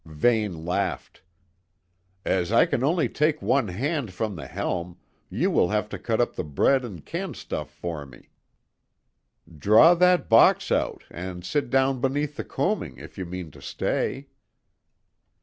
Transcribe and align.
Vane 0.03 0.65
laughed. 0.65 1.21
"As 2.25 2.51
I 2.51 2.65
can 2.65 2.83
only 2.83 3.07
take 3.07 3.39
one 3.39 3.67
hand 3.67 4.13
from 4.13 4.35
the 4.35 4.47
helm, 4.47 4.97
you 5.29 5.51
will 5.51 5.69
have 5.69 5.89
to 5.89 5.99
cut 5.99 6.19
up 6.19 6.33
the 6.35 6.43
bread 6.43 6.83
and 6.83 7.05
canned 7.05 7.35
stuff 7.35 7.69
for 7.69 8.07
me. 8.07 8.29
Draw 9.59 9.93
that 9.93 10.27
box 10.27 10.71
out 10.71 11.03
and 11.11 11.45
sit 11.45 11.69
down 11.69 12.01
beneath 12.01 12.35
the 12.35 12.43
coaming 12.43 12.97
if 12.97 13.15
you 13.19 13.27
mean 13.27 13.51
to 13.51 13.61
stay." 13.61 14.29